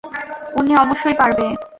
[0.59, 1.45] উনি অবশ্যই পারবে!